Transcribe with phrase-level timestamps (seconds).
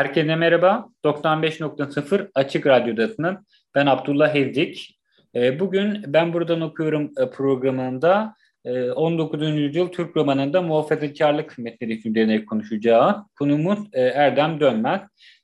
[0.00, 0.88] Herkese merhaba.
[1.04, 3.36] 95.0 Açık Radyo'dasınız.
[3.74, 4.98] Ben Abdullah Evcik.
[5.34, 9.42] Ee, bugün Ben Buradan Okuyorum e, programında 19.
[9.42, 15.00] E, yüzyıl Türk romanında muhafazakarlık metnleri üzerine konuşacağı konumuz e, Erdem Dönmez.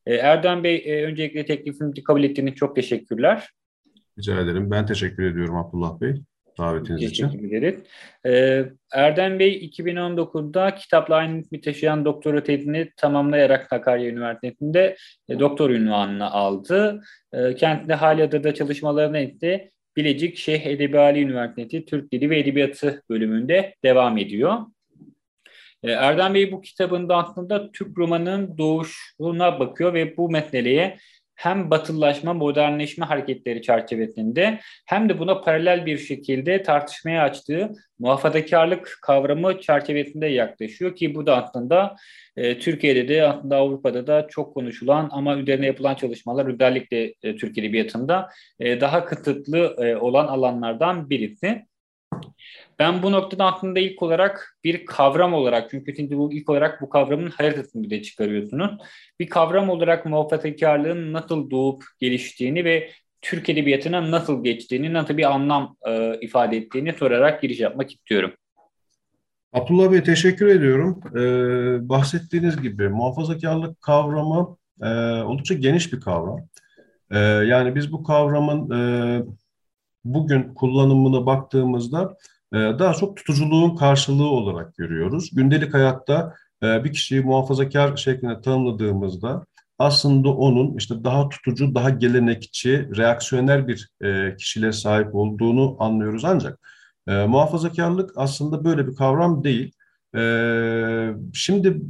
[0.07, 3.49] Erdem Bey öncelikle teklifimizi kabul ettiğiniz çok teşekkürler.
[4.19, 4.71] Rica ederim.
[4.71, 6.15] Ben teşekkür ediyorum Abdullah Bey
[6.59, 7.29] davetiniz için.
[7.29, 7.81] Teşekkür ederiz.
[8.27, 14.97] Ee, Erdem Bey 2019'da kitapla aynı ismi taşıyan doktora tezini tamamlayarak Sakarya Üniversitesi'nde
[15.29, 17.01] e, doktor ünvanını aldı.
[17.33, 19.71] E, kendinde Halyada'da çalışmalarını etti.
[19.97, 24.59] Bilecik Şeyh Edebiyali Üniversitesi Türk Dili ve Edebiyatı bölümünde devam ediyor.
[25.83, 30.97] E, Erdem Bey bu kitabında aslında Türk romanının doğuşuna bakıyor ve bu meseleye
[31.37, 39.61] hem batılılaşma, modernleşme hareketleri çerçevesinde hem de buna paralel bir şekilde tartışmaya açtığı muhafazakarlık kavramı
[39.61, 41.97] çerçevesinde yaklaşıyor ki bu da aslında
[42.37, 47.59] e, Türkiye'de de aslında Avrupa'da da çok konuşulan ama üzerine yapılan çalışmalar özellikle e, Türk
[47.59, 48.29] Edebiyatı'nda
[48.61, 51.67] e, daha kısıtlı e, olan alanlardan birisi.
[52.79, 56.89] Ben bu noktada aslında ilk olarak bir kavram olarak çünkü şimdi bu ilk olarak bu
[56.89, 58.71] kavramın haritasını bir de çıkarıyorsunuz.
[59.21, 62.91] Bir kavram olarak muhafazakarlığın nasıl doğup geliştiğini ve
[63.23, 68.33] Türk Edebiyatı'na nasıl geçtiğini, nasıl bir anlam e, ifade ettiğini sorarak giriş yapmak istiyorum.
[69.53, 71.01] Abdullah Bey teşekkür ediyorum.
[71.17, 74.89] Ee, bahsettiğiniz gibi muhafazakarlık kavramı e,
[75.23, 76.41] oldukça geniş bir kavram.
[77.11, 79.23] E, yani biz bu kavramın e,
[80.05, 82.17] bugün kullanımına baktığımızda
[82.53, 85.31] daha çok tutuculuğun karşılığı olarak görüyoruz.
[85.33, 89.47] Gündelik hayatta e, bir kişiyi muhafazakar şeklinde tanımladığımızda
[89.79, 96.59] aslında onun işte daha tutucu, daha gelenekçi, reaksiyoner bir e, kişiliğe sahip olduğunu anlıyoruz ancak
[97.09, 99.73] muhafazakarlık aslında böyle bir kavram değil.
[101.33, 101.81] şimdi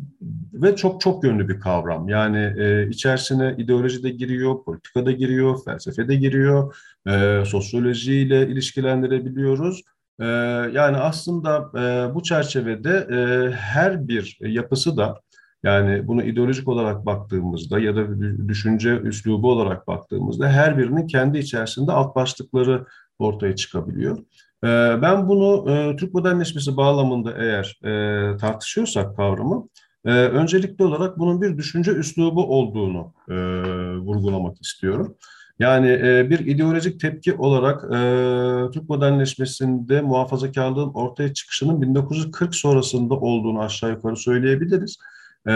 [0.53, 2.09] ve çok çok yönlü bir kavram.
[2.09, 6.77] Yani e, içerisine ideoloji de giriyor, politika da giriyor, felsefe de giriyor,
[7.09, 9.83] e, sosyolojiyle ilişkilendirebiliyoruz.
[10.21, 10.25] E,
[10.72, 15.21] yani aslında e, bu çerçevede e, her bir yapısı da
[15.62, 18.06] yani bunu ideolojik olarak baktığımızda ya da
[18.49, 22.87] düşünce üslubu olarak baktığımızda her birinin kendi içerisinde alt başlıkları
[23.19, 24.19] ortaya çıkabiliyor.
[25.03, 25.66] Ben bunu
[25.97, 27.81] Türk modernleşmesi bağlamında eğer
[28.38, 29.69] tartışıyorsak kavramı,
[30.05, 33.12] öncelikli olarak bunun bir düşünce üslubu olduğunu
[34.03, 35.16] vurgulamak istiyorum.
[35.59, 43.61] Yani e, bir ideolojik tepki olarak e, Türk modernleşmesinde muhafazakarlığın ortaya çıkışının 1940 sonrasında olduğunu
[43.61, 44.99] aşağı yukarı söyleyebiliriz.
[45.47, 45.50] E,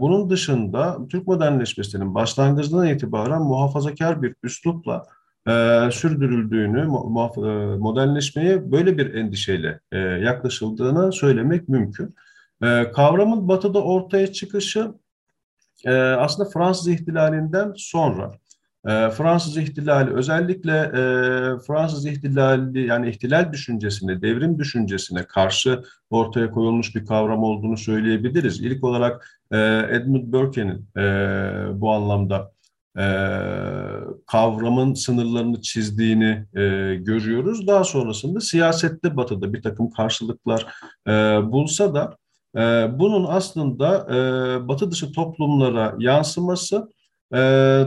[0.00, 5.06] bunun dışında Türk modernleşmesinin başlangıcından itibaren muhafazakar bir üslupla
[5.48, 5.52] e,
[5.92, 12.14] sürdürüldüğünü, e, modernleşmeye böyle bir endişeyle e, yaklaşıldığını söylemek mümkün.
[12.62, 14.94] E, kavramın batıda ortaya çıkışı
[15.84, 18.32] e, aslında Fransız ihtilalinden sonra.
[18.86, 20.98] E, Fransız ihtilali özellikle e,
[21.66, 28.60] Fransız ihtilali yani ihtilal düşüncesine, devrim düşüncesine karşı ortaya koyulmuş bir kavram olduğunu söyleyebiliriz.
[28.60, 29.58] İlk olarak e,
[29.90, 31.02] Edmund Burke'nin e,
[31.80, 32.54] bu anlamda
[34.26, 36.44] kavramın sınırlarını çizdiğini
[37.04, 37.66] görüyoruz.
[37.66, 40.66] Daha sonrasında siyasette batıda bir takım karşılıklar
[41.42, 42.16] bulsa da
[42.98, 44.06] bunun aslında
[44.68, 46.88] batı dışı toplumlara yansıması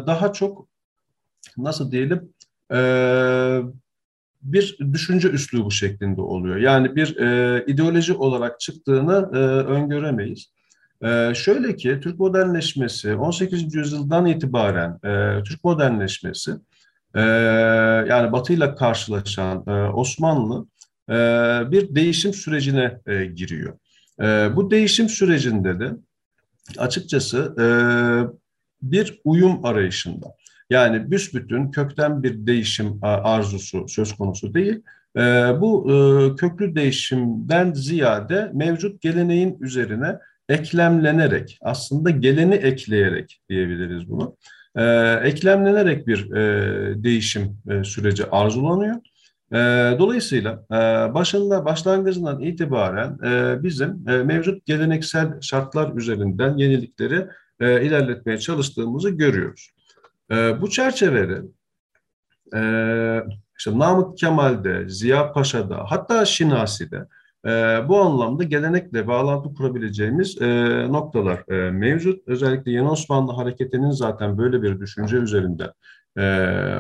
[0.08, 0.68] daha çok
[1.58, 2.34] nasıl diyelim
[2.74, 2.80] e,
[4.42, 6.58] bir düşünce üslubu şeklinde oluyor.
[6.58, 9.38] Yani bir e, ideoloji olarak çıktığını e,
[9.72, 10.52] öngöremeyiz.
[11.04, 13.76] E, şöyle ki Türk modernleşmesi 18.
[13.76, 16.52] yüzyıldan itibaren e, Türk modernleşmesi
[17.16, 17.22] e,
[18.10, 20.68] yani Batı ile karşılaşan e, Osmanlı
[21.10, 21.14] e,
[21.72, 23.78] bir değişim sürecine e, giriyor.
[24.22, 25.92] E, bu değişim sürecinde de
[26.78, 27.66] açıkçası e,
[28.82, 30.26] bir uyum arayışında.
[30.70, 34.82] Yani büsbütün kökten bir değişim arzusu söz konusu değil.
[35.18, 35.22] Ee,
[35.62, 35.96] bu e,
[36.36, 40.18] köklü değişimden ziyade mevcut geleneğin üzerine
[40.50, 44.38] eklemlenerek, aslında geleni ekleyerek diyebiliriz bunu.
[44.76, 44.84] Ee,
[45.24, 48.96] eklemlenerek bir e, değişim e, süreci arzulanıyor.
[50.00, 50.66] dolayısıyla
[51.14, 53.18] başında başlangıcından itibaren
[53.64, 57.28] bizim mevcut geleneksel şartlar üzerinden yenilikleri
[57.62, 59.70] ilerletmeye çalıştığımızı görüyoruz.
[60.32, 61.42] Bu çerçevede
[63.58, 67.08] işte Namık Kemal'de, Ziya Paşa'da hatta Şinasi'de
[67.46, 67.50] e,
[67.88, 70.48] bu anlamda gelenekle bağlantı kurabileceğimiz e,
[70.92, 72.28] noktalar e, mevcut.
[72.28, 75.74] Özellikle Yeni Osmanlı hareketinin zaten böyle bir düşünce üzerinde
[76.18, 76.22] e,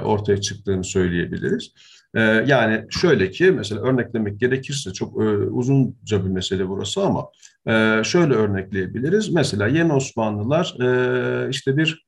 [0.03, 1.73] ortaya çıktığını söyleyebiliriz.
[2.15, 7.27] E, yani şöyle ki mesela örneklemek gerekirse çok e, uzunca bir mesele burası ama
[7.67, 9.33] e, şöyle örnekleyebiliriz.
[9.33, 12.07] Mesela Yeni Osmanlılar e, işte bir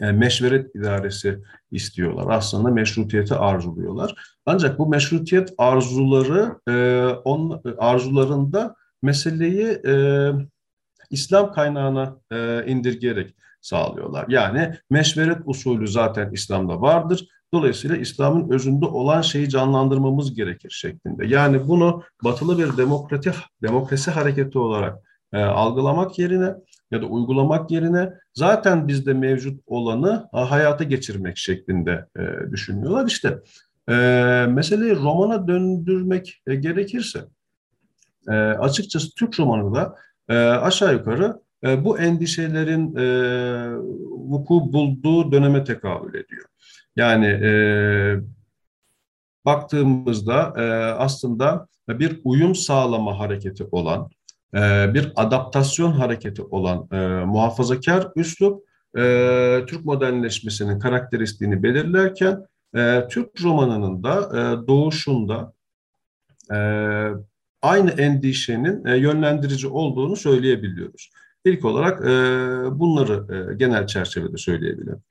[0.00, 1.38] yani meşveret idaresi
[1.70, 2.26] istiyorlar.
[2.36, 4.14] Aslında meşrutiyeti arzuluyorlar.
[4.46, 9.94] Ancak bu meşrutiyet arzuları e, on, arzularında meseleyi e,
[11.10, 14.24] İslam kaynağına e, indirgeyerek sağlıyorlar.
[14.28, 17.28] Yani meşveret usulü zaten İslam'da vardır.
[17.54, 21.26] Dolayısıyla İslam'ın özünde olan şeyi canlandırmamız gerekir şeklinde.
[21.26, 23.32] Yani bunu batılı bir demokrati,
[23.62, 24.98] demokrasi hareketi olarak
[25.32, 26.54] e, algılamak yerine
[26.90, 33.06] ya da uygulamak yerine zaten bizde mevcut olanı hayata geçirmek şeklinde e, düşünüyorlar.
[33.06, 33.38] İşte
[33.88, 33.94] e,
[34.48, 37.20] meseleyi romana döndürmek e, gerekirse
[38.28, 39.94] e, açıkçası Türk romanı da
[40.28, 43.04] e, aşağı yukarı e, bu endişelerin e,
[44.10, 46.44] vuku bulduğu döneme tekabül ediyor.
[46.96, 47.52] Yani e,
[49.44, 54.10] baktığımızda e, aslında bir uyum sağlama hareketi olan
[54.54, 58.64] e, bir adaptasyon hareketi olan e, muhafazakar üslup
[58.98, 65.52] e, Türk modernleşmesinin karakteristiğini belirlerken e, Türk romanının da e, doğuşunda
[66.52, 66.58] e,
[67.62, 71.10] aynı endişenin e, yönlendirici olduğunu söyleyebiliyoruz.
[71.44, 72.08] İlk olarak e,
[72.78, 75.02] bunları e, genel çerçevede söyleyebilirim.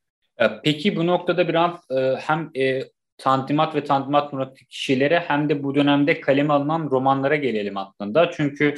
[0.64, 2.84] Peki bu noktada biraz e, hem e,
[3.18, 4.34] Tantimat ve Tantimat
[4.70, 8.32] kişilere hem de bu dönemde kaleme alınan romanlara gelelim aslında.
[8.32, 8.76] Çünkü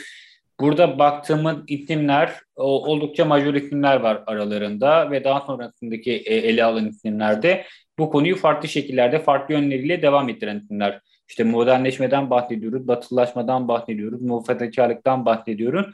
[0.61, 7.65] Burada baktığımız isimler oldukça majör isimler var aralarında ve daha sonrasındaki e, ele alınan isimlerde
[7.99, 11.01] bu konuyu farklı şekillerde, farklı yönleriyle devam ettiren isimler.
[11.29, 15.85] İşte modernleşmeden bahsediyoruz, batılılaşmadan bahsediyoruz, muhafazakarlıktan bahsediyoruz.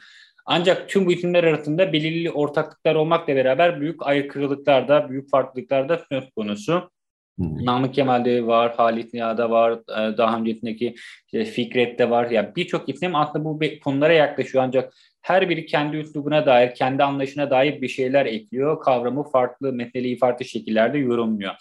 [0.45, 6.01] Ancak tüm bu isimler arasında belirli ortaklıklar olmakla beraber büyük aykırılıklar da, büyük farklılıklar da
[6.11, 6.89] söz konusu.
[7.37, 7.65] Hmm.
[7.65, 10.95] Namık Kemal'de var, Halit Niya'da var, e, daha öncesindeki
[11.25, 12.25] işte Fikret'te var.
[12.25, 17.03] Ya yani birçok isim aslında bu konulara yaklaşıyor ancak her biri kendi üslubuna dair, kendi
[17.03, 18.81] anlayışına dair bir şeyler ekliyor.
[18.81, 21.53] Kavramı farklı, meseleyi farklı şekillerde yorumluyor.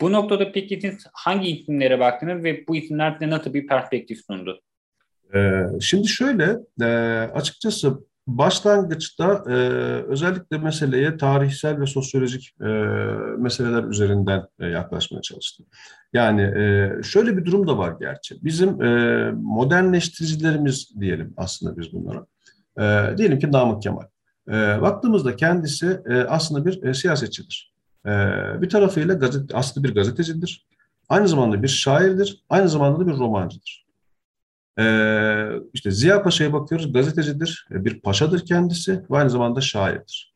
[0.00, 4.60] Bu noktada peki siz hangi isimlere baktınız ve bu isimler size nasıl bir perspektif sundu?
[5.34, 6.86] Ee, şimdi şöyle, e,
[7.34, 9.52] açıkçası Başlangıçta e,
[10.08, 12.64] özellikle meseleye tarihsel ve sosyolojik e,
[13.38, 15.66] meseleler üzerinden e, yaklaşmaya çalıştım.
[16.12, 18.44] Yani e, şöyle bir durum da var gerçi.
[18.44, 22.26] Bizim e, modernleştiricilerimiz diyelim aslında biz bunlara.
[22.78, 24.06] E, diyelim ki Namık Kemal.
[24.48, 27.74] E, baktığımızda kendisi e, aslında bir e, siyasetçidir.
[28.06, 28.10] E,
[28.62, 30.66] bir tarafıyla gazete, aslında bir gazetecidir.
[31.08, 32.44] Aynı zamanda bir şairdir.
[32.48, 33.83] Aynı zamanda da bir romancıdır.
[34.78, 40.34] Ee, işte Ziya Paşa'ya bakıyoruz, gazetecidir, e, bir paşadır kendisi ve aynı zamanda şairdir.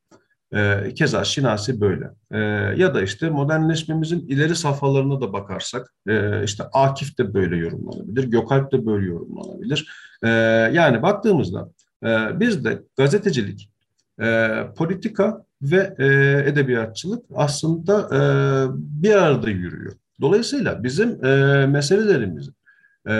[0.54, 2.10] Ee, keza Şinasi böyle.
[2.30, 2.38] Ee,
[2.76, 8.72] ya da işte modernleşmemizin ileri safhalarına da bakarsak, e, işte Akif de böyle yorumlanabilir, Gökalp
[8.72, 9.88] de böyle yorumlanabilir.
[10.22, 10.28] Ee,
[10.72, 11.68] yani baktığımızda
[12.04, 13.70] e, bizde gazetecilik,
[14.20, 16.06] e, politika ve e,
[16.50, 18.20] edebiyatçılık aslında e,
[19.02, 19.92] bir arada yürüyor.
[20.20, 22.50] Dolayısıyla bizim e, meselelerimizi
[23.08, 23.12] e,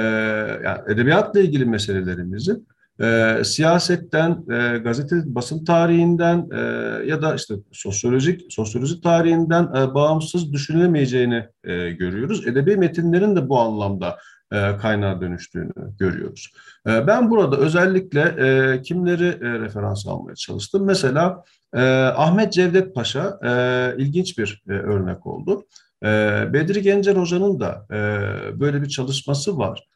[0.65, 2.57] yani edebiyatla ilgili meselelerimizi
[3.01, 6.61] e, siyasetten, e, gazete basın tarihinden e,
[7.07, 12.47] ya da işte sosyolojik sosyoloji tarihinden e, bağımsız düşünülemeyeceğini e, görüyoruz.
[12.47, 14.19] Edebi metinlerin de bu anlamda
[14.53, 16.53] e, kaynağa dönüştüğünü görüyoruz.
[16.87, 20.85] E, ben burada özellikle e, kimleri e, referans almaya çalıştım.
[20.85, 25.65] Mesela e, Ahmet Cevdet Paşa e, ilginç bir e, örnek oldu.
[26.53, 27.87] Bedri Gencer Hoca'nın da
[28.61, 29.89] böyle bir çalışması var.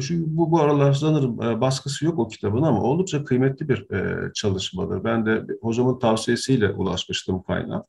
[0.00, 3.86] Şu, bu, bu aralar sanırım baskısı yok o kitabın ama oldukça kıymetli bir
[4.34, 5.04] çalışmadır.
[5.04, 7.84] Ben de hocamın tavsiyesiyle ulaşmıştım kaynağa.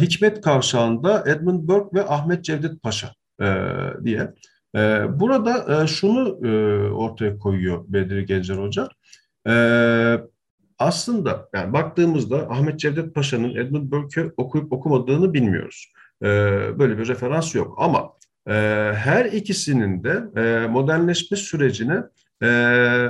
[0.00, 3.14] Hikmet Kavşağı'nda Edmund Burke ve Ahmet Cevdet Paşa
[4.04, 4.34] diye.
[5.20, 6.28] Burada şunu
[6.94, 8.88] ortaya koyuyor Bedri Gencer Hoca.
[10.78, 15.92] Aslında yani baktığımızda Ahmet Cevdet Paşa'nın Edmund Burke'ü okuyup okumadığını bilmiyoruz.
[16.22, 16.26] E,
[16.78, 18.12] böyle bir referans yok ama
[18.46, 18.52] e,
[18.94, 22.02] her ikisinin de e, modernleşme sürecine
[22.42, 22.48] e,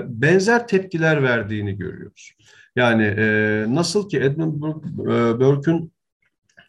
[0.07, 2.33] benzer tepkiler verdiğini görüyoruz.
[2.77, 3.15] Yani
[3.75, 4.63] nasıl ki Edmund
[5.41, 5.93] Burke'ün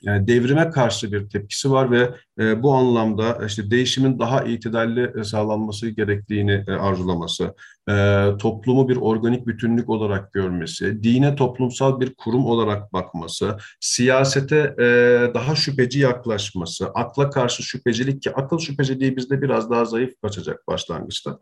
[0.01, 5.23] yani devrime karşı bir tepkisi var ve e, bu anlamda işte değişimin daha itidalli e,
[5.23, 7.55] sağlanması gerektiğini e, arzulaması,
[7.89, 14.85] e, toplumu bir organik bütünlük olarak görmesi, dine toplumsal bir kurum olarak bakması, siyasete e,
[15.33, 21.39] daha şüpheci yaklaşması, akla karşı şüphecilik ki akıl şüpheciliği bizde biraz daha zayıf kaçacak başlangıçta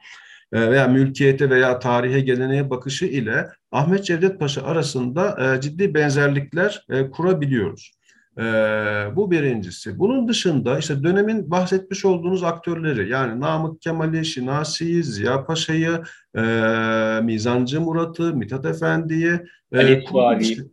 [0.53, 6.85] e, veya mülkiyete veya tarihe geleneğe bakışı ile Ahmet Cevdet Paşa arasında e, ciddi benzerlikler
[6.89, 7.98] e, kurabiliyoruz.
[8.39, 9.99] Ee, bu birincisi.
[9.99, 16.01] Bunun dışında işte dönemin bahsetmiş olduğunuz aktörleri yani Namık Kemal'i, Şinasi'yi, Ziya Paşa'yı,
[16.37, 16.41] e,
[17.23, 19.39] Mizancı Murat'ı, Mithat Efendi'yi,
[19.73, 20.69] Ali Kuvavi.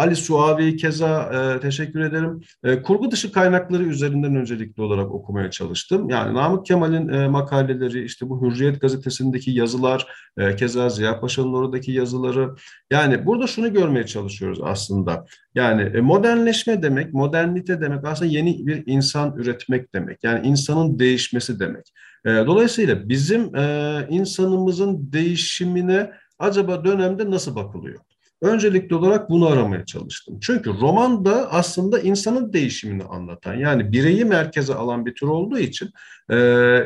[0.00, 2.40] Ali Suavi keza e, teşekkür ederim.
[2.64, 6.10] E, kurgu dışı kaynakları üzerinden öncelikli olarak okumaya çalıştım.
[6.10, 10.06] Yani Namık Kemal'in e, makaleleri, işte bu Hürriyet gazetesindeki yazılar,
[10.38, 12.54] e, keza Ziya Paşa'nın oradaki yazıları.
[12.90, 15.26] Yani burada şunu görmeye çalışıyoruz aslında.
[15.54, 20.24] Yani e, modernleşme demek, modernite demek aslında yeni bir insan üretmek demek.
[20.24, 21.92] Yani insanın değişmesi demek.
[22.26, 28.00] E, dolayısıyla bizim e, insanımızın değişimine acaba dönemde nasıl bakılıyor?
[28.42, 30.38] Öncelikli olarak bunu aramaya çalıştım.
[30.40, 35.90] Çünkü roman da aslında insanın değişimini anlatan yani bireyi merkeze alan bir tür olduğu için
[36.30, 36.36] e,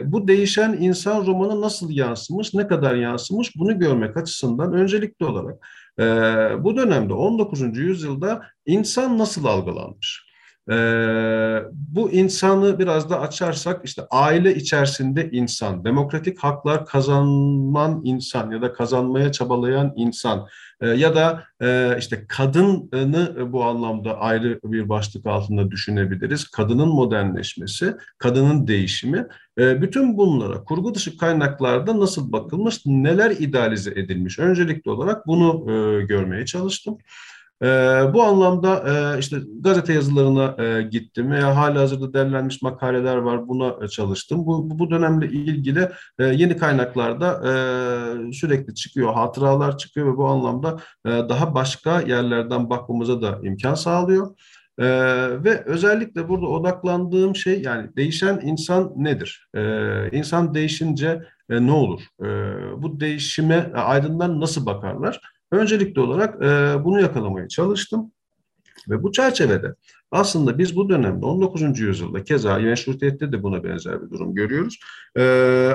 [0.05, 5.67] bu değişen insan romanı nasıl yansımış, ne kadar yansımış bunu görmek açısından öncelikli olarak
[6.01, 6.05] e,
[6.65, 7.79] bu dönemde 19.
[7.79, 10.35] yüzyılda insan nasıl algılanmış?
[10.71, 18.63] Ee, bu insanı biraz da açarsak işte aile içerisinde insan, demokratik haklar kazanman insan ya
[18.63, 20.45] da kazanmaya çabalayan insan e,
[20.83, 26.49] ya da e, işte kadını bu anlamda ayrı bir başlık altında düşünebiliriz.
[26.49, 29.27] Kadının modernleşmesi, kadının değişimi.
[29.59, 34.39] E, bütün bunlara kurgu dışı kaynaklarda nasıl bakılmış, neler idealize edilmiş?
[34.39, 36.99] Öncelikli olarak bunu e, görmeye çalıştım.
[37.63, 37.67] E,
[38.15, 43.89] bu anlamda e, işte gazete yazılarına e, gittim veya hali hazırda derlenmiş makaleler var buna
[43.89, 44.47] çalıştım.
[44.47, 47.53] Bu, bu dönemle ilgili e, yeni kaynaklarda e,
[48.33, 54.37] sürekli çıkıyor, hatıralar çıkıyor ve bu anlamda e, daha başka yerlerden bakmamıza da imkan sağlıyor.
[54.79, 54.85] Ee,
[55.45, 59.49] ve özellikle burada odaklandığım şey yani değişen insan nedir?
[59.55, 62.01] Ee, insan değişince e, ne olur?
[62.21, 62.25] Ee,
[62.83, 65.21] bu değişime aydınlar nasıl bakarlar?
[65.51, 68.13] Öncelikli olarak e, bunu yakalamaya çalıştım.
[68.89, 69.75] Ve bu çerçevede
[70.15, 71.81] aslında biz bu dönemde 19.
[71.81, 74.79] yüzyılda keza meşrutiyette de buna benzer bir durum görüyoruz.
[75.17, 75.23] E,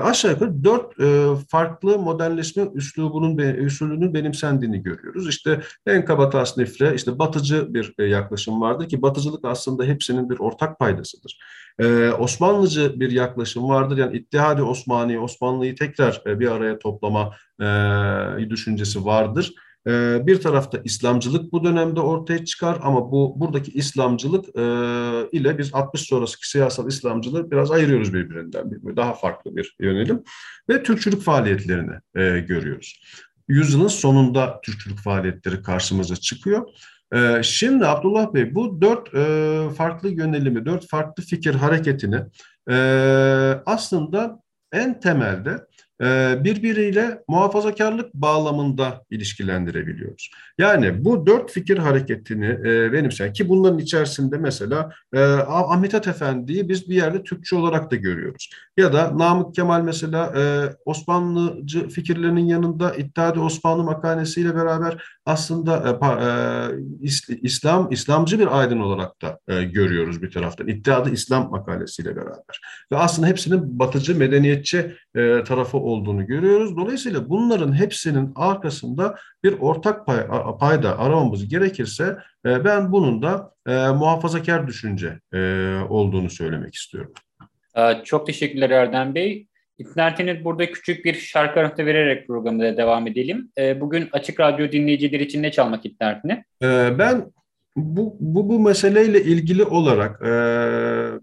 [0.04, 5.30] aşağı yukarı dört e, farklı modernleşme üslubunun üsulünün benimsendiğini görüyoruz.
[5.30, 10.40] İşte en kaba tasnifle işte batıcı bir e, yaklaşım vardı ki batıcılık aslında hepsinin bir
[10.40, 11.40] ortak paydasıdır.
[11.80, 13.98] E, Osmanlıcı bir yaklaşım vardır.
[13.98, 19.54] Yani İttihadi Osmani, Osmanlı'yı tekrar e, bir araya toplama e, düşüncesi vardır.
[19.88, 24.62] Ee, bir tarafta İslamcılık bu dönemde ortaya çıkar ama bu buradaki İslamcılık e,
[25.32, 28.72] ile biz 60 sonrasındaki siyasal İslamcılığı biraz ayırıyoruz birbirinden.
[28.96, 30.24] Daha farklı bir yönelim
[30.70, 33.02] ve Türkçülük faaliyetlerini e, görüyoruz.
[33.48, 36.70] Yüzyılın sonunda Türkçülük faaliyetleri karşımıza çıkıyor.
[37.14, 39.10] E, şimdi Abdullah Bey bu dört
[39.76, 42.22] farklı yönelimi, dört farklı fikir hareketini
[43.66, 44.40] aslında
[44.72, 45.69] en temelde
[46.44, 50.32] birbiriyle muhafazakarlık bağlamında ilişkilendirebiliyoruz.
[50.58, 56.70] Yani bu dört fikir hareketini e, benimseyen ki bunların içerisinde mesela e, Ahmet Hat Efendi'yi
[56.70, 58.50] biz bir yerde Türkçe olarak da görüyoruz.
[58.80, 60.34] Ya da Namık Kemal mesela
[60.86, 66.00] Osmanlıcı fikirlerinin yanında İttihadi Osmanlı makalesiyle beraber aslında
[67.42, 70.68] İslam İslamcı bir aydın olarak da görüyoruz bir taraftan.
[70.68, 72.62] İttihadi İslam makalesiyle beraber.
[72.92, 74.96] Ve aslında hepsinin batıcı, medeniyetçi
[75.46, 76.78] tarafı olduğunu görüyoruz.
[76.78, 80.28] Dolayısıyla bunların hepsinin arkasında bir ortak pay,
[80.60, 85.40] payda aramamız gerekirse e, ben bunun da e, muhafazakar düşünce e,
[85.90, 87.14] olduğunu söylemek istiyorum.
[88.04, 89.46] Çok teşekkürler Erdem Bey.
[89.78, 93.52] İnternet burada küçük bir şarkı arası vererek programda devam edelim.
[93.76, 96.44] Bugün Açık Radyo dinleyicileri için ne çalmak internetine?
[97.00, 97.32] Ben
[97.76, 100.32] bu, bu, bu meseleyle ilgili olarak e,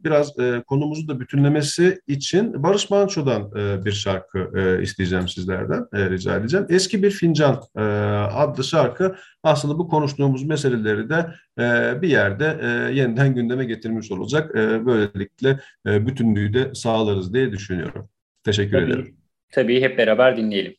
[0.05, 6.11] biraz e, konumuzu da bütünlemesi için Barış Manço'dan e, bir şarkı e, isteyeceğim sizlerden, e,
[6.11, 6.67] rica edeceğim.
[6.69, 11.27] Eski Bir Fincan e, adlı şarkı aslında bu konuştuğumuz meseleleri de
[11.59, 14.57] e, bir yerde e, yeniden gündeme getirmiş olacak.
[14.57, 18.09] E, böylelikle e, bütünlüğü de sağlarız diye düşünüyorum.
[18.45, 19.17] Teşekkür tabii, ederim.
[19.53, 20.75] Tabii hep beraber dinleyelim.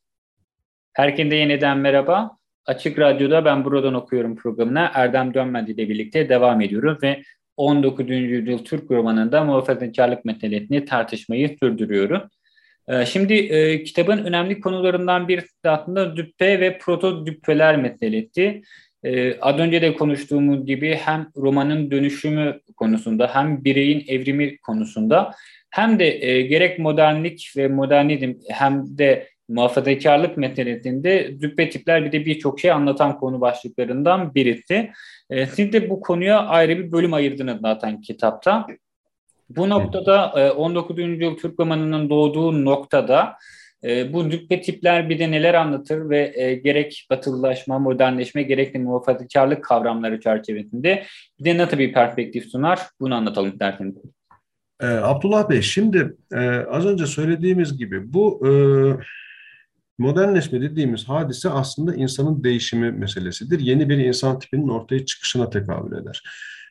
[0.93, 2.37] Herkese yeniden merhaba.
[2.67, 7.21] Açık Radyo'da ben buradan okuyorum programına Erdem Dönmedi ile birlikte devam ediyoruz ve
[7.57, 8.09] 19.
[8.09, 12.21] yüzyıl Türk romanında muhafazakarlık meselesini tartışmayı sürdürüyorum.
[12.87, 18.61] Ee, şimdi e, kitabın önemli konularından bir aslında düppe ve proto düppeler meselesi.
[19.03, 25.31] E, az önce de konuştuğumuz gibi hem romanın dönüşümü konusunda hem bireyin evrimi konusunda
[25.69, 32.25] hem de e, gerek modernlik ve modernizm hem de muhafazakarlık meselesinde züppe tipler bir de
[32.25, 34.91] birçok şey anlatan konu başlıklarından birisi.
[35.29, 38.67] E, siz de bu konuya ayrı bir bölüm ayırdınız zaten kitapta.
[39.49, 40.99] Bu noktada 19.
[40.99, 43.35] E, yüzyıl Türk romanının doğduğu noktada
[43.83, 48.79] e, bu züppe tipler bir de neler anlatır ve e, gerek batılılaşma, modernleşme, gerek de
[48.79, 51.03] muhafazakarlık kavramları çerçevesinde
[51.39, 53.95] bir de nasıl bir perspektif sunar bunu anlatalım derseniz.
[54.81, 58.51] Ee, Abdullah Bey şimdi e, az önce söylediğimiz gibi bu e,
[59.97, 63.59] modernleşme dediğimiz hadise aslında insanın değişimi meselesidir.
[63.59, 66.23] Yeni bir insan tipinin ortaya çıkışına tekabül eder.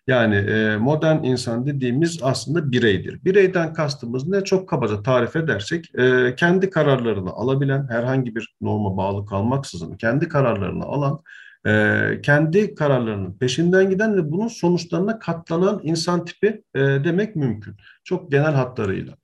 [0.07, 3.25] Yani e, modern insan dediğimiz aslında bireydir.
[3.25, 4.45] Bireyden kastımız ne?
[4.45, 10.85] Çok kabaca tarif edersek e, kendi kararlarını alabilen, herhangi bir norma bağlı kalmaksızın kendi kararlarını
[10.85, 11.23] alan,
[11.67, 17.77] e, kendi kararlarının peşinden giden ve bunun sonuçlarına katlanan insan tipi demek mümkün.
[18.05, 19.15] Çok genel hatlarıyla.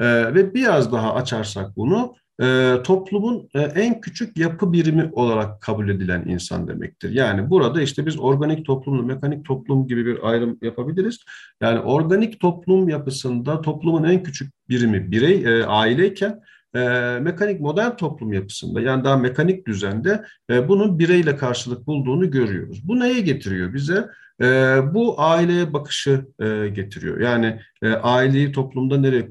[0.00, 6.24] Ve biraz daha açarsak bunu e, toplumun e, en küçük yapı birimi olarak kabul edilen
[6.26, 7.10] insan demektir.
[7.10, 11.18] Yani burada işte biz organik toplumla mekanik toplum gibi bir ayrım yapabiliriz.
[11.60, 16.40] Yani organik toplum yapısında toplumun en küçük birimi birey, e, aileyken
[16.74, 16.80] e,
[17.20, 22.88] mekanik modern toplum yapısında yani daha mekanik düzende e, bunun bireyle karşılık bulduğunu görüyoruz.
[22.88, 24.08] Bu neye getiriyor bize?
[24.42, 27.20] E, bu aileye bakışı e, getiriyor.
[27.20, 29.30] Yani e, aileyi toplumda nereye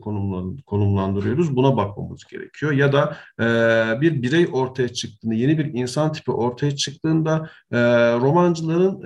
[0.65, 2.71] konumlandırıyoruz buna bakmamız gerekiyor.
[2.71, 3.45] Ya da e,
[4.01, 7.49] bir birey ortaya çıktığında, yeni bir insan tipi ortaya çıktığında
[8.21, 9.01] romancıların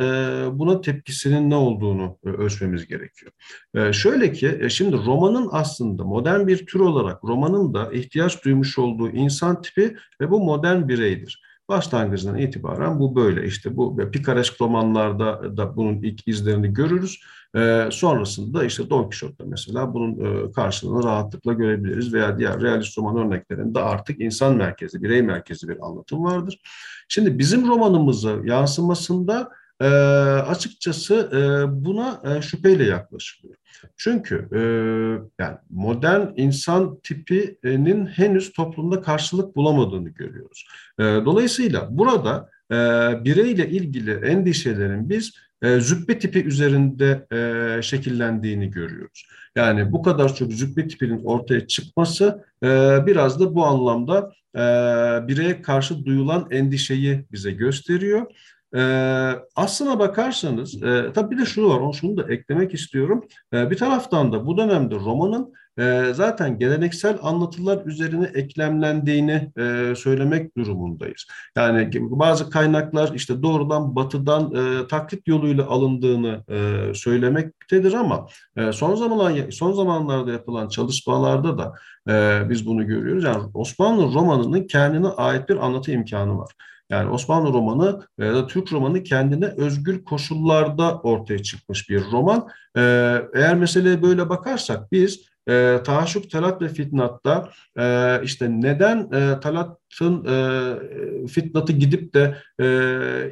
[0.60, 3.32] buna tepkisinin ne olduğunu ölçmemiz gerekiyor.
[3.94, 9.62] Şöyle ki şimdi romanın aslında modern bir tür olarak romanın da ihtiyaç duymuş olduğu insan
[9.62, 11.45] tipi ve bu modern bireydir.
[11.69, 13.45] Başlangıcından itibaren bu böyle.
[13.45, 17.22] İşte bu pikaresk romanlarda da bunun ilk izlerini görürüz.
[17.55, 20.12] E, sonrasında işte Don Quixote'da mesela bunun
[20.47, 25.78] e, karşılığını rahatlıkla görebiliriz veya diğer realist roman örneklerinde artık insan merkezi, birey merkezi bir
[25.86, 26.60] anlatım vardır.
[27.08, 29.49] Şimdi bizim romanımıza yansımasında
[29.82, 31.40] e, açıkçası e,
[31.86, 33.56] buna e, şüpheyle yaklaşılıyor.
[33.98, 34.60] Çünkü e,
[35.44, 40.68] yani modern insan tipinin henüz toplumda karşılık bulamadığını görüyoruz.
[41.00, 42.76] E, dolayısıyla burada e,
[43.26, 49.28] bireyle ilgili endişelerin biz e, züppe tipi üzerinde e, şekillendiğini görüyoruz.
[49.56, 52.68] Yani bu kadar çok züppe tipinin ortaya çıkması e,
[53.08, 54.60] biraz da bu anlamda e,
[55.28, 58.26] bireye karşı duyulan endişeyi bize gösteriyor.
[58.76, 63.24] Ee, aslına bakarsanız, e, tabii bir de şu var, onu şunu da eklemek istiyorum.
[63.54, 70.58] E, bir taraftan da bu dönemde romanın e, zaten geleneksel anlatılar üzerine eklemlendiğini e, söylemek
[70.58, 71.28] durumundayız.
[71.58, 78.96] Yani bazı kaynaklar işte doğrudan batıdan e, taklit yoluyla alındığını e, söylemektedir ama e, son
[78.96, 81.74] zamanlar son zamanlarda yapılan çalışmalarda da
[82.10, 83.24] e, biz bunu görüyoruz.
[83.24, 86.52] Yani Osmanlı romanının kendine ait bir anlatı imkanı var.
[86.89, 92.48] Yani Osmanlı romanı ya da Türk romanı kendine özgür koşullarda ortaya çıkmış bir roman.
[92.78, 99.39] Ee, eğer meseleye böyle bakarsak biz e, Taşuk, Talat ve Fitnat'ta e, işte neden e,
[99.39, 102.63] Talat'ın e, Fitnat'ı gidip de e,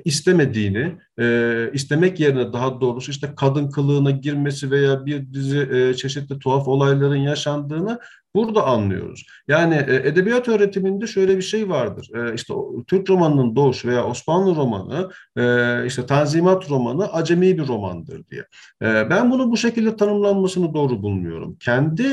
[0.05, 6.39] istemediğini, e, istemek yerine daha doğrusu işte kadın kılığına girmesi veya bir dizi e, çeşitli
[6.39, 7.99] tuhaf olayların yaşandığını
[8.35, 9.25] burada anlıyoruz.
[9.47, 12.09] Yani e, edebiyat öğretiminde şöyle bir şey vardır.
[12.15, 12.53] E, işte
[12.87, 18.41] Türk romanının doğuş veya Osmanlı romanı, e, işte Tanzimat romanı acemi bir romandır diye.
[18.81, 21.57] E, ben bunu bu şekilde tanımlanmasını doğru bulmuyorum.
[21.59, 22.03] Kendi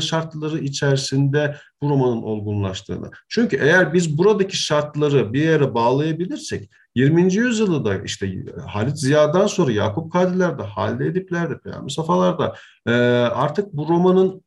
[0.00, 3.10] şartları içerisinde bu romanın olgunlaştığını.
[3.28, 7.34] Çünkü eğer biz buradaki şartları bir yere bağlayabilirsek 20.
[7.34, 12.54] yüzyılda da işte Halit Ziya'dan sonra Yakup Kadriler'de, Halide Edipler'de, Peyami Safalar'da
[13.34, 14.45] artık bu romanın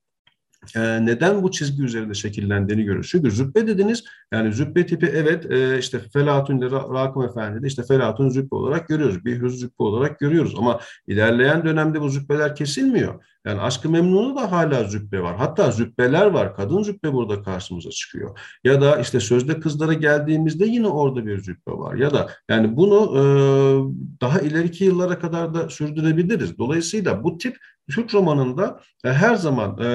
[0.76, 3.10] e, neden bu çizgi üzerinde şekillendiğini görüyoruz.
[3.12, 8.30] Çünkü züppe dediniz, yani züppe tipi evet e, işte Felatun ile Rakım Efendi'de işte Felatun
[8.30, 9.26] züppe olarak görüyoruz.
[9.26, 13.24] Bir hüz züppe olarak görüyoruz ama ilerleyen dönemde bu züppeler kesilmiyor.
[13.46, 15.36] Yani Aşkı Memnun'da da hala züppe var.
[15.38, 16.56] Hatta züppeler var.
[16.56, 18.40] Kadın züppe burada karşımıza çıkıyor.
[18.64, 21.96] Ya da işte Sözde Kızlara geldiğimizde yine orada bir züppe var.
[21.96, 23.22] Ya da yani bunu e,
[24.22, 26.58] daha ileriki yıllara kadar da sürdürebiliriz.
[26.58, 27.58] Dolayısıyla bu tip
[27.90, 29.86] Türk romanında e, her zaman e,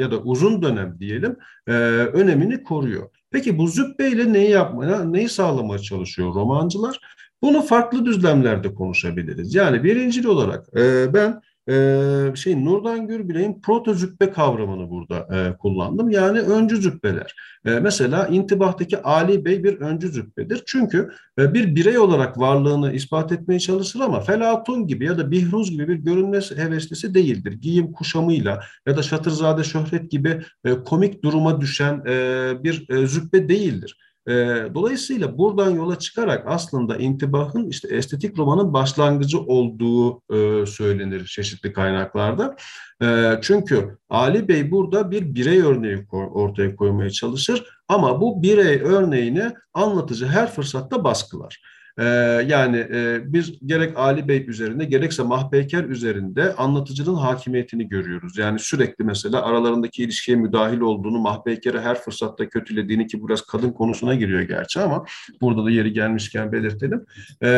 [0.00, 1.36] ya da uzun dönem diyelim
[1.66, 1.72] e,
[2.12, 3.10] önemini koruyor.
[3.30, 7.00] Peki bu zübbeyle neyi yapmaya, neyi sağlamaya çalışıyor romancılar?
[7.42, 9.54] Bunu farklı düzlemlerde konuşabiliriz.
[9.54, 10.66] Yani birincil olarak
[11.14, 16.10] ben e, şey Nurdan Gürbülek'in proto züppe kavramını burada e, kullandım.
[16.10, 17.34] Yani öncü züppeler.
[17.64, 20.62] E, mesela intibahtaki Ali Bey bir öncü züppedir.
[20.66, 25.70] Çünkü e, bir birey olarak varlığını ispat etmeye çalışır ama Felatun gibi ya da Bihruz
[25.70, 27.52] gibi bir görünme heveslisi değildir.
[27.52, 33.48] Giyim kuşamıyla ya da Şatırzade Şöhret gibi e, komik duruma düşen e, bir e, züppe
[33.48, 33.96] değildir.
[34.28, 34.32] E,
[34.74, 42.56] dolayısıyla buradan yola çıkarak aslında intibahın işte estetik romanın başlangıcı olduğu e, söylenir çeşitli kaynaklarda.
[43.02, 49.52] E, çünkü Ali Bey burada bir birey örneği ortaya koymaya çalışır ama bu birey örneğini
[49.74, 51.62] anlatıcı her fırsatta baskılar.
[51.98, 52.04] Ee,
[52.46, 58.38] yani e, biz gerek Ali Bey üzerinde gerekse Mahpeyker üzerinde anlatıcının hakimiyetini görüyoruz.
[58.38, 64.14] Yani sürekli mesela aralarındaki ilişkiye müdahil olduğunu, Mahpeyker'i her fırsatta kötülediğini ki biraz kadın konusuna
[64.14, 65.04] giriyor gerçi ama
[65.40, 67.04] burada da yeri gelmişken belirtelim.
[67.42, 67.48] Ee,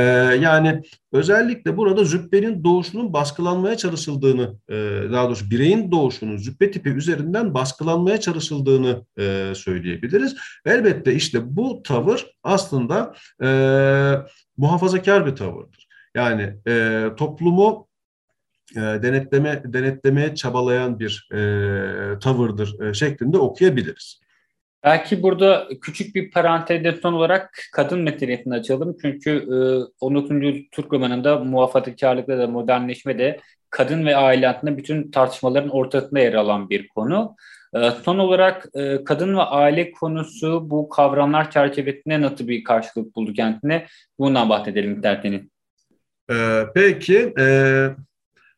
[0.40, 4.74] yani özellikle burada zübbenin doğuşunun baskılanmaya çalışıldığını, e,
[5.12, 10.36] daha doğrusu bireyin doğuşunun zübbe tipi üzerinden baskılanmaya çalışıldığını e, söyleyebiliriz.
[10.66, 13.48] Elbette işte bu tavır aslında e,
[14.62, 15.88] muhafazakar bir tavırdır.
[16.14, 17.88] Yani e, toplumu
[18.76, 24.20] e, denetleme denetlemeye çabalayan bir e, tavırdır e, şeklinde okuyabiliriz.
[24.84, 28.96] Belki burada küçük bir parantezde son olarak kadın meselesini açalım.
[29.02, 29.56] Çünkü e,
[30.00, 30.30] 19.
[30.72, 36.70] Türk romanında muhafazakarlıkta da modernleşme de kadın ve aile hakkında bütün tartışmaların ortasında yer alan
[36.70, 37.36] bir konu.
[37.76, 43.32] E, son olarak e, kadın ve aile konusu bu kavramlar çerçevesinde nasıl bir karşılık buldu
[43.32, 43.86] kendine?
[44.18, 45.42] Bundan bahsedelim isterseniz.
[46.30, 47.46] Ee, peki, e,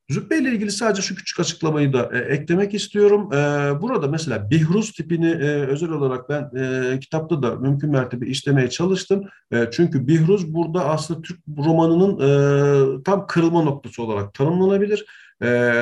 [0.09, 3.33] Zübbe ile ilgili sadece şu küçük açıklamayı da e, eklemek istiyorum.
[3.33, 3.37] E,
[3.83, 9.25] burada mesela Bihruz tipini e, özel olarak ben e, kitapta da mümkün mertebe işlemeye çalıştım.
[9.71, 15.07] Çünkü Bihruz burada aslında Türk romanının tam kırılma noktası olarak tanımlanabilir.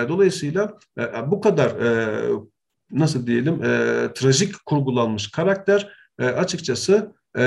[0.08, 0.78] Dolayısıyla
[1.26, 1.72] bu kadar
[2.92, 7.42] nasıl diyelim e, trajik kurgulanmış karakter e, açıkçası e,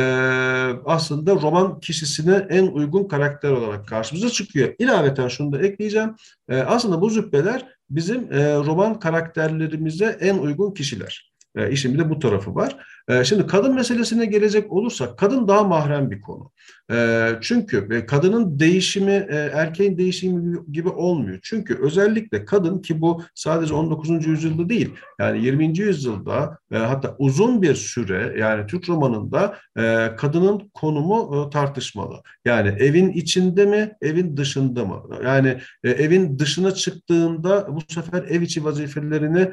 [0.85, 4.75] aslında roman kişisine en uygun karakter olarak karşımıza çıkıyor.
[4.79, 6.15] İlaveten şunu da ekleyeceğim.
[6.49, 11.33] E, aslında bu zübbeler bizim e, roman karakterlerimize en uygun kişiler.
[11.55, 12.85] E, işin bir de bu tarafı var.
[13.09, 16.51] E, şimdi kadın meselesine gelecek olursak kadın daha mahrem bir konu.
[16.91, 21.39] E, çünkü kadının değişimi e, erkeğin değişimi gibi olmuyor.
[21.43, 24.27] Çünkü özellikle kadın ki bu sadece 19.
[24.27, 25.79] yüzyılda değil yani 20.
[25.79, 32.21] yüzyılda e, hatta uzun bir süre yani Türk romanında e, kadının konumu tartışmalı.
[32.45, 35.03] Yani evin içinde mi evin dışında mı?
[35.23, 39.51] Yani evin dışına çıktığında bu sefer ev içi vazifelerini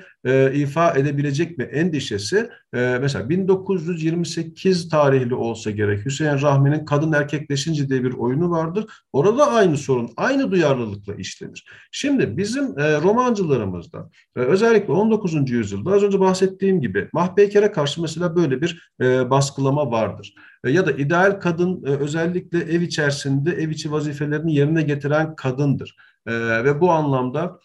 [0.55, 8.13] ifa edebilecek mi endişesi mesela 1928 tarihli olsa gerek Hüseyin Rahmi'nin kadın erkekleşince diye bir
[8.13, 8.87] oyunu vardır.
[9.13, 11.67] Orada aynı sorun, aynı duyarlılıkla işlenir.
[11.91, 15.51] Şimdi bizim e, romancılarımızda e, özellikle 19.
[15.51, 20.35] yüzyılda az önce bahsettiğim gibi Mahpeyker'e karşı mesela böyle bir e, baskılama vardır.
[20.67, 25.97] Ya da ideal kadın özellikle ev içerisinde ev içi vazifelerini yerine getiren kadındır.
[26.27, 27.59] Ve bu anlamda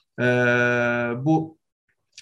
[1.26, 1.57] bu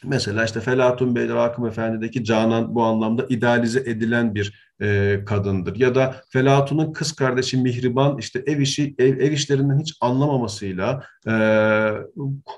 [0.04, 5.76] Mesela işte Felatun Bey Rakım Efendi'deki Canan bu anlamda idealize edilen bir e, kadındır.
[5.76, 11.34] Ya da Felatun'un kız kardeşi Mihriban işte ev işi ev, ev işlerinden hiç anlamamasıyla e,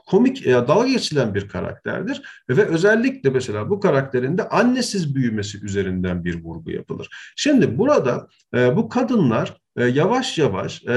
[0.06, 2.22] komik ya dalga geçilen bir karakterdir.
[2.50, 7.10] Ve özellikle mesela bu karakterin de annesiz büyümesi üzerinden bir vurgu yapılır.
[7.36, 10.94] Şimdi burada e, bu kadınlar e, yavaş yavaş e,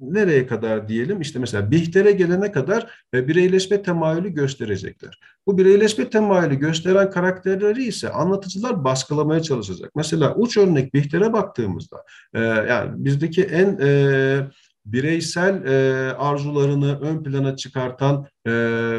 [0.00, 5.20] nereye kadar diyelim işte mesela Bihter'e gelene kadar e, bireyleşme temayülü gösterecekler.
[5.46, 9.90] Bu bireyleşme temayülü gösteren karakterleri ise anlatıcılar baskılamaya çalışacak.
[9.94, 14.40] Mesela uç örnek Bihter'e baktığımızda e, yani bizdeki en e,
[14.86, 18.52] bireysel e, arzularını ön plana çıkartan e,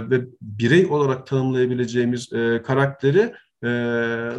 [0.09, 3.33] ve birey olarak tanımlayabileceğimiz e, karakteri
[3.63, 3.69] e,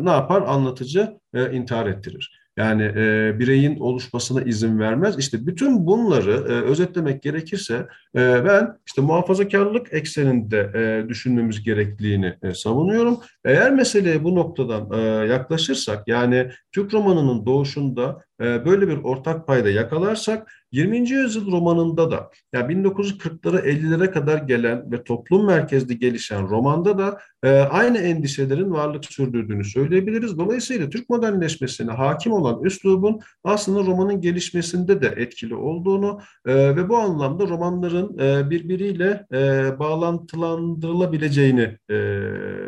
[0.00, 0.42] ne yapar?
[0.46, 2.41] Anlatıcı e, intihar ettirir.
[2.56, 5.18] Yani e, bireyin oluşmasına izin vermez.
[5.18, 7.74] İşte bütün bunları e, özetlemek gerekirse
[8.16, 13.18] e, ben işte muhafazakarlık ekseninde e, düşünmemiz gerektiğini e, savunuyorum.
[13.44, 19.70] Eğer meseleye bu noktadan e, yaklaşırsak yani Türk romanının doğuşunda e, böyle bir ortak payda
[19.70, 21.10] yakalarsak 20.
[21.10, 27.50] yüzyıl romanında da yani 1940'lara 50'lere kadar gelen ve toplum merkezli gelişen romanda da e,
[27.50, 30.38] aynı endişelerin varlık sürdürdüğünü söyleyebiliriz.
[30.38, 36.96] Dolayısıyla Türk modernleşmesine hakim olan üslubun aslında romanın gelişmesinde de etkili olduğunu e, ve bu
[36.96, 39.38] anlamda romanların e, birbiriyle e,
[39.78, 41.96] bağlantılandırılabileceğini e,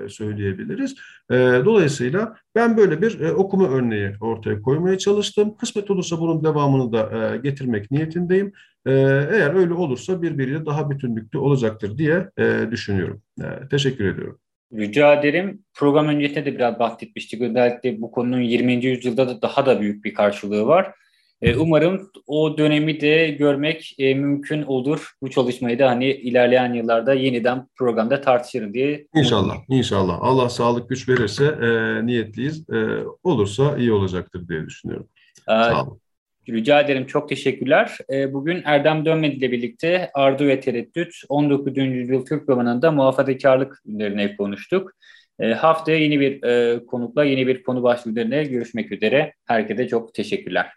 [0.08, 0.94] söyleyebiliriz.
[1.30, 5.56] E, dolayısıyla Ben böyle bir e, okuma örneği ortaya koymaya çalıştım.
[5.56, 8.52] Kısmet olursa bunun devamını da e, getirmek niyetindeyim.
[8.86, 8.92] E,
[9.32, 13.22] eğer öyle olursa birbiriyle daha bütünlüklü olacaktır diye e, düşünüyorum.
[13.40, 14.38] E, teşekkür ediyorum.
[14.72, 15.62] Rica ederim.
[15.74, 17.40] Program öncesinde de biraz bahsetmiştik.
[17.40, 18.84] Özellikle bu konunun 20.
[18.84, 20.94] yüzyılda da daha da büyük bir karşılığı var.
[21.44, 25.12] E, umarım o dönemi de görmek e, mümkün olur.
[25.22, 29.06] Bu çalışmayı da hani ilerleyen yıllarda yeniden programda tartışırım diye.
[29.14, 30.18] İnşallah, inşallah.
[30.20, 32.70] Allah sağlık güç verirse e, niyetliyiz.
[32.70, 32.76] E,
[33.24, 35.08] olursa iyi olacaktır diye düşünüyorum.
[35.48, 36.00] Ee, Sağ olun.
[36.48, 37.06] Rica ederim.
[37.06, 37.98] Çok teşekkürler.
[38.28, 41.76] Bugün Erdem Dönmedi ile birlikte Ardu ve Tereddüt 19.
[41.76, 44.92] yüzyıl Türk romanında muhafazakarlık üzerine konuştuk.
[45.56, 46.40] Haftaya yeni bir
[46.86, 49.32] konukla yeni bir konu başlığı üzerine görüşmek üzere.
[49.44, 50.72] Herkese çok teşekkürler.